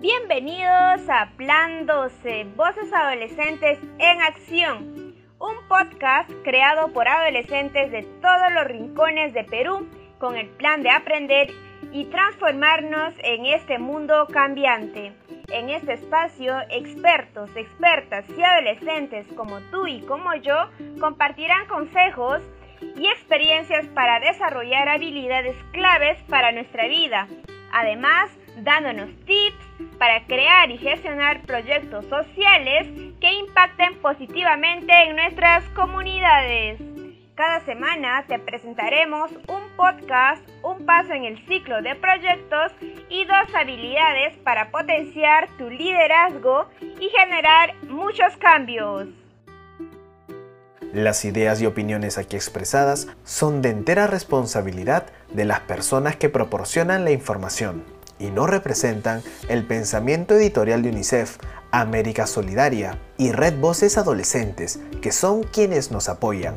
[0.00, 8.52] Bienvenidos a Plan 12, Voces Adolescentes en Acción, un podcast creado por adolescentes de todos
[8.54, 11.50] los rincones de Perú con el plan de aprender
[11.92, 15.12] y transformarnos en este mundo cambiante.
[15.52, 20.70] En este espacio, expertos, expertas y adolescentes como tú y como yo
[21.00, 22.40] compartirán consejos
[22.96, 27.28] y experiencias para desarrollar habilidades claves para nuestra vida.
[27.72, 32.88] Además, dándonos tips para crear y gestionar proyectos sociales
[33.20, 36.80] que impacten positivamente en nuestras comunidades.
[37.34, 42.72] Cada semana te presentaremos un podcast, un paso en el ciclo de proyectos
[43.08, 46.68] y dos habilidades para potenciar tu liderazgo
[47.00, 49.08] y generar muchos cambios.
[50.92, 57.04] Las ideas y opiniones aquí expresadas son de entera responsabilidad de las personas que proporcionan
[57.04, 57.82] la información
[58.22, 61.38] y no representan el pensamiento editorial de UNICEF,
[61.72, 66.56] América Solidaria y Red Voces Adolescentes, que son quienes nos apoyan.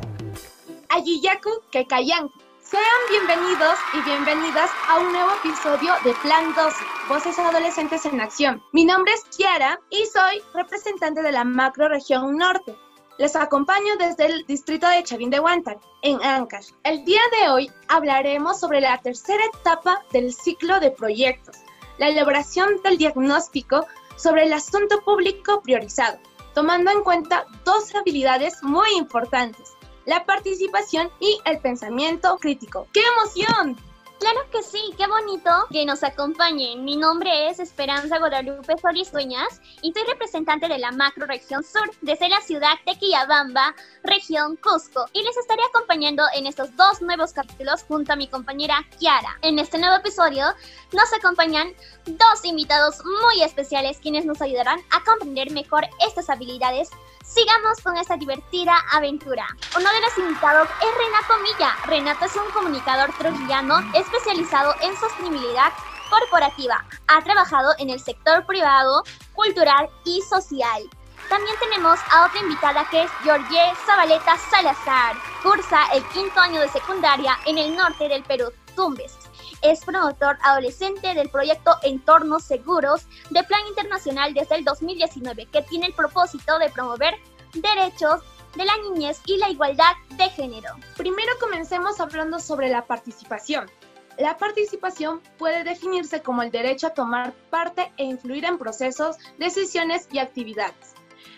[0.90, 2.30] Ayiyaku Kekayan.
[2.62, 6.76] Sean bienvenidos y bienvenidas a un nuevo episodio de Plan 12,
[7.08, 8.62] Voces Adolescentes en Acción.
[8.74, 12.76] Mi nombre es Kiara y soy representante de la macro región norte.
[13.18, 16.72] Les acompaño desde el distrito de Chavín de Huántar, en Ancash.
[16.84, 21.56] El día de hoy hablaremos sobre la tercera etapa del ciclo de proyectos,
[21.98, 26.20] la elaboración del diagnóstico sobre el asunto público priorizado,
[26.54, 29.72] tomando en cuenta dos habilidades muy importantes,
[30.06, 32.86] la participación y el pensamiento crítico.
[32.92, 33.78] ¡Qué emoción!
[34.20, 36.86] Claro que sí, qué bonito que nos acompañen.
[36.86, 41.92] Mi nombre es Esperanza Guadalupe Solís Dueñas y soy representante de la macro región sur,
[42.02, 45.06] desde la ciudad de Quillabamba, región Cusco.
[45.12, 49.38] Y les estaré acompañando en estos dos nuevos capítulos junto a mi compañera Kiara.
[49.42, 50.46] En este nuevo episodio
[50.94, 51.74] nos acompañan
[52.06, 56.90] dos invitados muy especiales quienes nos ayudarán a comprender mejor estas habilidades
[57.26, 59.46] Sigamos con esta divertida aventura.
[59.76, 61.76] Uno de los invitados es Renato Milla.
[61.86, 65.74] Renato es un comunicador trujillano especializado en sostenibilidad
[66.10, 66.86] corporativa.
[67.08, 69.04] Ha trabajado en el sector privado,
[69.34, 70.84] cultural y social.
[71.28, 75.16] También tenemos a otra invitada que es Georgie Zabaleta Salazar.
[75.42, 79.25] Cursa el quinto año de secundaria en el norte del Perú, Tumbes.
[79.62, 85.88] Es promotor adolescente del proyecto Entornos Seguros de Plan Internacional desde el 2019, que tiene
[85.88, 87.16] el propósito de promover
[87.54, 88.22] derechos
[88.56, 90.70] de la niñez y la igualdad de género.
[90.98, 93.70] Primero comencemos hablando sobre la participación.
[94.18, 100.08] La participación puede definirse como el derecho a tomar parte e influir en procesos, decisiones
[100.12, 100.96] y actividades.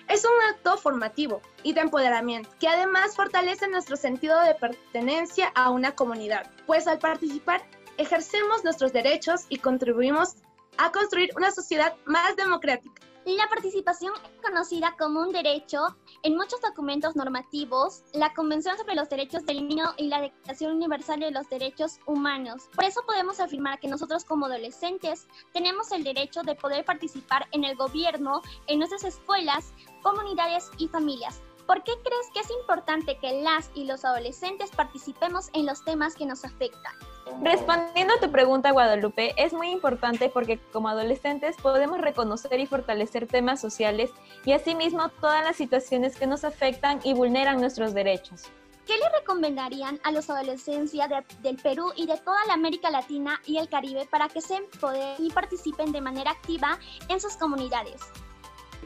[0.07, 5.69] Es un acto formativo y de empoderamiento que además fortalece nuestro sentido de pertenencia a
[5.69, 7.61] una comunidad, pues al participar
[7.97, 10.35] ejercemos nuestros derechos y contribuimos
[10.77, 13.01] a construir una sociedad más democrática.
[13.25, 19.09] La participación es conocida como un derecho en muchos documentos normativos, la Convención sobre los
[19.09, 22.69] Derechos del Niño y la Declaración Universal de los Derechos Humanos.
[22.73, 27.65] Por eso podemos afirmar que nosotros como adolescentes tenemos el derecho de poder participar en
[27.65, 31.41] el gobierno, en nuestras escuelas, comunidades y familias.
[31.65, 36.15] ¿Por qué crees que es importante que las y los adolescentes participemos en los temas
[36.15, 36.93] que nos afectan?
[37.41, 43.27] Respondiendo a tu pregunta, Guadalupe, es muy importante porque como adolescentes podemos reconocer y fortalecer
[43.27, 44.09] temas sociales
[44.43, 48.43] y asimismo todas las situaciones que nos afectan y vulneran nuestros derechos.
[48.87, 51.09] ¿Qué le recomendarían a los adolescencia
[51.41, 55.15] del Perú y de toda la América Latina y el Caribe para que se empoderen
[55.19, 58.01] y participen de manera activa en sus comunidades?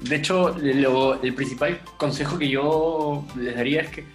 [0.01, 4.05] De hecho, el principal consejo que yo les daría es que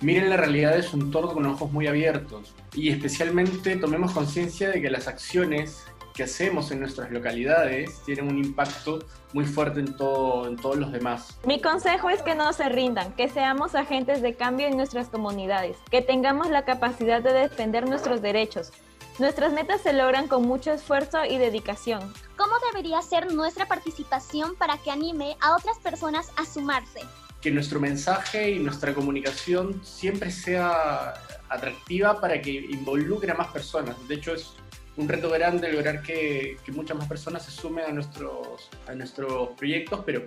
[0.00, 4.80] miren la realidad de su entorno con ojos muy abiertos y especialmente tomemos conciencia de
[4.80, 5.84] que las acciones
[6.14, 9.00] que hacemos en nuestras localidades tienen un impacto
[9.32, 11.36] muy fuerte en, todo, en todos los demás.
[11.44, 15.76] Mi consejo es que no se rindan, que seamos agentes de cambio en nuestras comunidades,
[15.90, 18.72] que tengamos la capacidad de defender nuestros derechos.
[19.18, 22.12] Nuestras metas se logran con mucho esfuerzo y dedicación.
[22.36, 27.00] ¿Cómo debería ser nuestra participación para que anime a otras personas a sumarse?
[27.44, 31.12] Que nuestro mensaje y nuestra comunicación siempre sea
[31.50, 33.96] atractiva para que involucre a más personas.
[34.08, 34.54] De hecho, es
[34.96, 40.00] un reto grande lograr que, muchas más personas se sumen a nuestros, a nuestros proyectos,
[40.06, 40.22] pero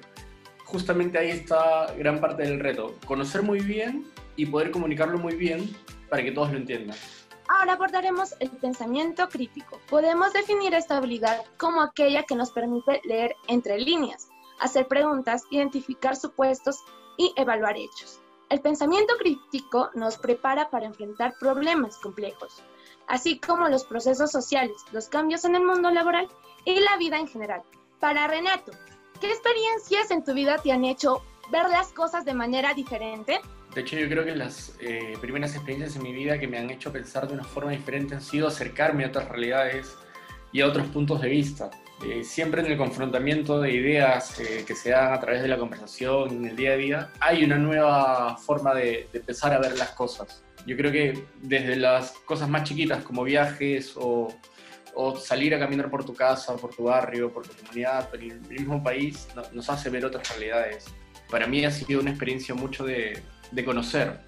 [0.63, 2.95] justamente ahí está gran parte del reto.
[3.07, 4.05] Conocer muy bien
[4.35, 5.75] y poder comunicarlo muy bien
[6.11, 6.95] para que todos lo entiendan.
[7.47, 9.81] Ahora abordaremos el pensamiento crítico.
[9.89, 14.27] Podemos definir esta habilidad como aquella que nos permite leer entre líneas,
[14.59, 16.83] hacer preguntas, identificar supuestos
[17.17, 18.21] y evaluar hechos.
[18.49, 22.63] El pensamiento crítico nos prepara para enfrentar problemas complejos,
[23.07, 26.29] así como los procesos sociales, los cambios en el mundo laboral
[26.63, 27.61] y la vida en general.
[27.99, 28.71] Para Renato,
[29.19, 31.21] ¿qué experiencias en tu vida te han hecho
[31.51, 33.41] ver las cosas de manera diferente?
[33.73, 36.69] De hecho, yo creo que las eh, primeras experiencias en mi vida que me han
[36.69, 39.95] hecho pensar de una forma diferente han sido acercarme a otras realidades
[40.51, 41.69] y a otros puntos de vista.
[42.05, 45.57] Eh, siempre en el confrontamiento de ideas eh, que se dan a través de la
[45.57, 49.75] conversación en el día a día, hay una nueva forma de, de, empezar a ver
[49.77, 50.43] las cosas.
[50.67, 54.27] Yo creo que desde las cosas más chiquitas como viajes o,
[54.93, 58.41] o salir a caminar por tu casa, por tu barrio, por tu comunidad, por el
[58.41, 60.85] mismo país, no, nos hace ver otras realidades.
[61.31, 64.19] Para mí ha sido una experiencia mucho de, de conocer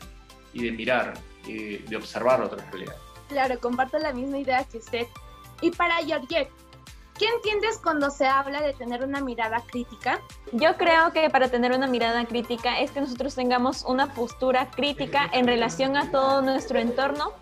[0.53, 1.13] y de mirar
[1.45, 2.99] y de observar otras realidades.
[3.27, 5.05] Claro, comparto la misma idea que usted.
[5.61, 6.49] Y para Georgette,
[7.19, 10.21] ¿Qué entiendes cuando se habla de tener una mirada crítica?
[10.53, 15.29] Yo creo que para tener una mirada crítica es que nosotros tengamos una postura crítica
[15.33, 17.33] en relación a todo nuestro entorno,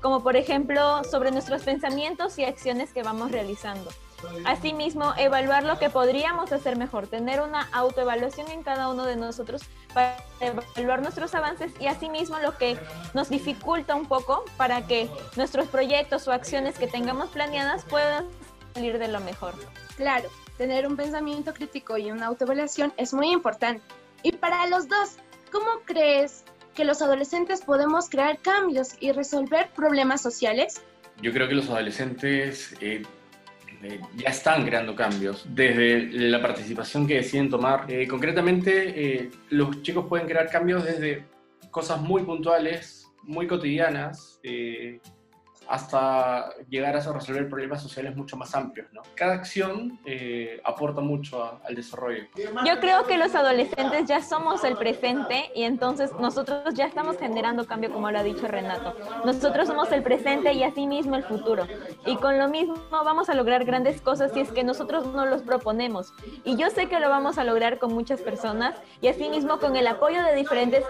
[0.00, 3.90] como por ejemplo sobre nuestros pensamientos y acciones que vamos realizando.
[4.46, 9.62] Asimismo, evaluar lo que podríamos hacer mejor, tener una autoevaluación en cada uno de nosotros
[9.92, 12.78] para evaluar nuestros avances y asimismo lo que
[13.12, 18.26] nos dificulta un poco para que nuestros proyectos o acciones que tengamos planeadas puedan
[18.76, 19.54] salir de lo mejor.
[19.96, 20.28] Claro,
[20.58, 23.82] tener un pensamiento crítico y una autoevaluación es muy importante.
[24.22, 25.16] Y para los dos,
[25.50, 26.44] ¿cómo crees
[26.74, 30.82] que los adolescentes podemos crear cambios y resolver problemas sociales?
[31.22, 33.02] Yo creo que los adolescentes eh,
[33.82, 37.90] eh, ya están creando cambios desde la participación que deciden tomar.
[37.90, 41.24] Eh, concretamente, eh, los chicos pueden crear cambios desde
[41.70, 45.00] cosas muy puntuales, muy cotidianas, eh,
[45.68, 48.88] hasta llegar a resolver problemas sociales mucho más amplios.
[48.92, 49.02] ¿no?
[49.14, 52.24] Cada acción eh, aporta mucho a, al desarrollo.
[52.64, 57.66] Yo creo que los adolescentes ya somos el presente y entonces nosotros ya estamos generando
[57.66, 58.94] cambio, como lo ha dicho Renato.
[59.24, 61.66] Nosotros somos el presente y asimismo el futuro.
[62.04, 65.42] Y con lo mismo vamos a lograr grandes cosas si es que nosotros no los
[65.42, 66.12] proponemos.
[66.44, 69.86] Y yo sé que lo vamos a lograr con muchas personas y asimismo con el
[69.86, 70.84] apoyo de diferentes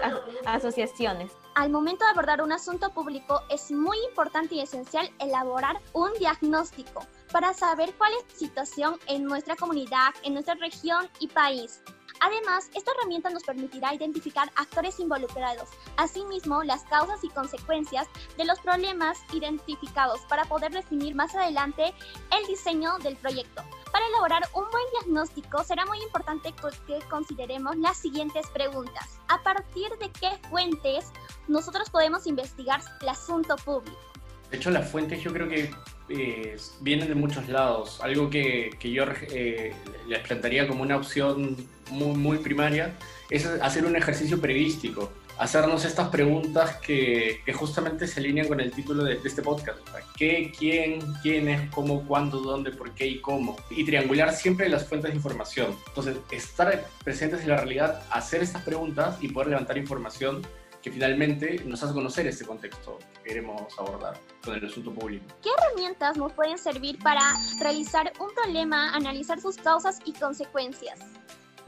[0.45, 1.31] asociaciones.
[1.57, 7.03] Al momento de abordar un asunto público es muy importante y esencial elaborar un diagnóstico
[7.31, 11.81] para saber cuál es la situación en nuestra comunidad, en nuestra región y país.
[12.19, 18.07] Además, esta herramienta nos permitirá identificar actores involucrados, asimismo las causas y consecuencias
[18.37, 21.91] de los problemas identificados para poder definir más adelante
[22.39, 23.63] el diseño del proyecto.
[23.97, 26.53] Para elaborar un buen diagnóstico será muy importante
[26.85, 29.17] que consideremos las siguientes preguntas.
[29.27, 31.05] ¿A partir de qué fuentes
[31.47, 33.97] nosotros podemos investigar el asunto público?
[34.51, 35.71] De hecho, las fuentes yo creo que
[36.09, 37.99] eh, vienen de muchos lados.
[37.99, 39.73] Algo que, que yo eh,
[40.07, 41.57] les plantearía como una opción
[41.89, 42.95] muy, muy primaria
[43.31, 48.71] es hacer un ejercicio periodístico, hacernos estas preguntas que, que justamente se alinean con el
[48.71, 49.79] título de, de este podcast.
[50.15, 53.55] ¿Qué, quién, quién es, cómo, cuándo, dónde, por qué y cómo?
[53.69, 55.75] Y triangular siempre las fuentes de información.
[55.87, 60.41] Entonces, estar presentes en la realidad, hacer estas preguntas y poder levantar información
[60.81, 65.25] que finalmente nos hace conocer este contexto que queremos abordar con el asunto público.
[65.41, 67.21] ¿Qué herramientas nos pueden servir para
[67.59, 70.99] realizar un problema, analizar sus causas y consecuencias?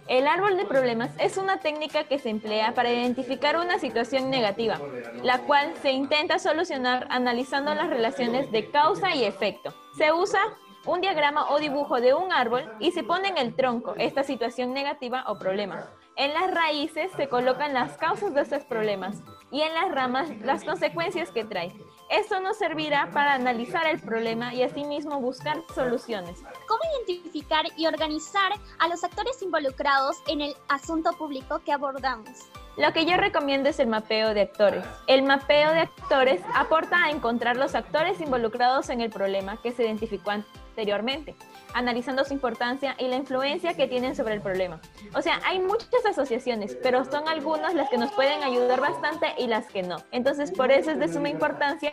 [0.10, 4.82] El árbol de problemas es una técnica que se emplea para identificar una situación negativa,
[5.22, 9.72] la cual se intenta solucionar analizando las relaciones de causa y efecto.
[9.96, 10.42] Se usa
[10.88, 14.74] un diagrama o dibujo de un árbol y se pone en el tronco esta situación
[14.74, 15.92] negativa o problema.
[16.16, 20.64] En las raíces se colocan las causas de estos problemas y en las ramas las
[20.64, 21.72] consecuencias que trae.
[22.10, 26.44] Esto nos servirá para analizar el problema y asimismo buscar soluciones.
[26.80, 32.30] ¿Cómo identificar y organizar a los actores involucrados en el asunto público que abordamos?
[32.78, 34.86] Lo que yo recomiendo es el mapeo de actores.
[35.08, 39.84] El mapeo de actores aporta a encontrar los actores involucrados en el problema que se
[39.84, 41.36] identificó anteriormente,
[41.74, 44.80] analizando su importancia y la influencia que tienen sobre el problema.
[45.14, 49.48] O sea, hay muchas asociaciones, pero son algunas las que nos pueden ayudar bastante y
[49.48, 49.98] las que no.
[50.12, 51.92] Entonces, por eso es de suma importancia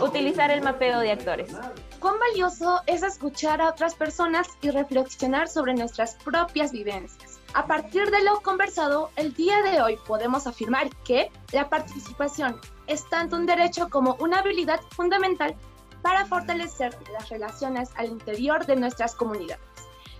[0.00, 1.52] utilizar el mapeo de actores.
[1.98, 7.38] ¿Cuán valioso es escuchar a otras personas y reflexionar sobre nuestras propias vivencias?
[7.52, 13.08] A partir de lo conversado, el día de hoy podemos afirmar que la participación es
[13.08, 15.54] tanto un derecho como una habilidad fundamental
[16.02, 19.60] para fortalecer las relaciones al interior de nuestras comunidades,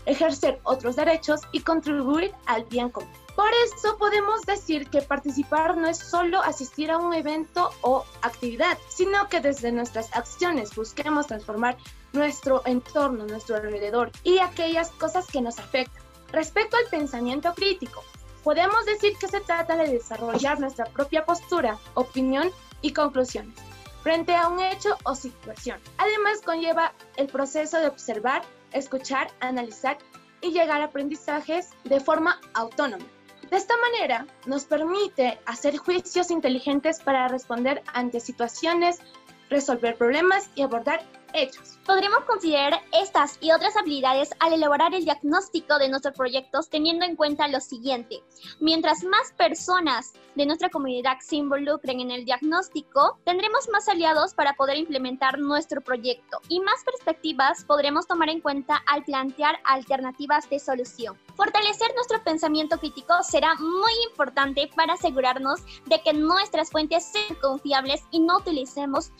[0.06, 3.10] ejercer otros derechos y contribuir al bien común.
[3.36, 8.76] Por eso podemos decir que participar no es solo asistir a un evento o actividad,
[8.88, 11.76] sino que desde nuestras acciones busquemos transformar
[12.12, 16.02] nuestro entorno, nuestro alrededor y aquellas cosas que nos afectan.
[16.32, 18.02] Respecto al pensamiento crítico,
[18.44, 22.50] podemos decir que se trata de desarrollar nuestra propia postura, opinión
[22.82, 23.69] y conclusiones
[24.02, 25.78] frente a un hecho o situación.
[25.98, 28.42] Además, conlleva el proceso de observar,
[28.72, 29.98] escuchar, analizar
[30.40, 33.04] y llegar a aprendizajes de forma autónoma.
[33.50, 39.00] De esta manera, nos permite hacer juicios inteligentes para responder ante situaciones,
[39.48, 41.79] resolver problemas y abordar hechos.
[41.90, 47.16] Podremos considerar estas y otras habilidades al elaborar el diagnóstico de nuestros proyectos teniendo en
[47.16, 48.22] cuenta lo siguiente.
[48.60, 54.54] Mientras más personas de nuestra comunidad se involucren en el diagnóstico, tendremos más aliados para
[54.54, 60.60] poder implementar nuestro proyecto y más perspectivas podremos tomar en cuenta al plantear alternativas de
[60.60, 61.18] solución.
[61.34, 68.02] Fortalecer nuestro pensamiento crítico será muy importante para asegurarnos de que nuestras fuentes sean confiables
[68.12, 69.10] y no utilicemos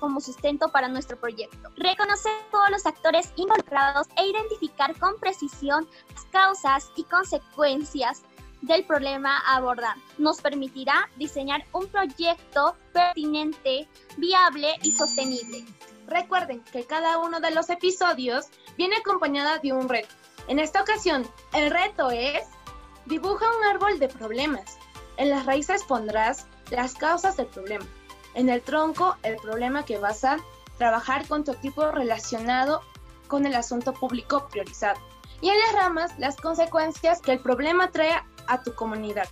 [0.00, 1.70] como sustento para nuestro proyecto.
[2.08, 8.22] Reconocer todos los actores involucrados e identificar con precisión las causas y consecuencias
[8.62, 9.94] del problema a abordar.
[10.16, 13.86] Nos permitirá diseñar un proyecto pertinente,
[14.16, 15.66] viable y sostenible.
[16.06, 18.46] Recuerden que cada uno de los episodios
[18.78, 20.14] viene acompañado de un reto.
[20.46, 22.42] En esta ocasión, el reto es
[23.04, 24.78] dibuja un árbol de problemas.
[25.18, 27.84] En las raíces pondrás las causas del problema.
[28.32, 30.38] En el tronco, el problema que vas a
[30.78, 32.80] trabajar con tu equipo relacionado
[33.26, 34.98] con el asunto público priorizado.
[35.40, 39.28] Y en las ramas, las consecuencias que el problema trae a tu comunidad.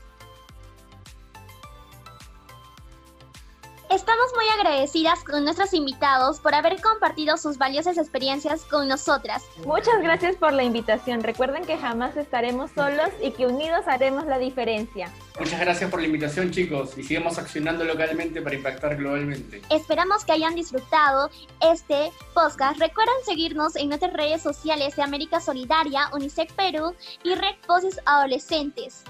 [3.97, 9.45] Estamos muy agradecidas con nuestros invitados por haber compartido sus valiosas experiencias con nosotras.
[9.65, 11.23] Muchas gracias por la invitación.
[11.23, 15.11] Recuerden que jamás estaremos solos y que unidos haremos la diferencia.
[15.41, 19.63] Muchas gracias por la invitación chicos y sigamos accionando localmente para impactar globalmente.
[19.71, 21.31] Esperamos que hayan disfrutado
[21.63, 22.79] este podcast.
[22.79, 29.05] Recuerden seguirnos en nuestras redes sociales de América Solidaria, UNICEF Perú y Red Voces Adolescentes.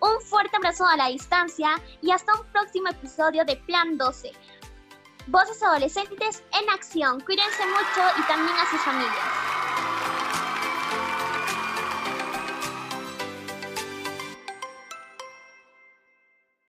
[0.00, 1.70] Un fuerte abrazo a la distancia
[2.02, 4.30] y hasta un próximo episodio de Plan 12.
[5.26, 7.20] Voces adolescentes en acción.
[7.20, 9.87] Cuídense mucho y también a sus familias.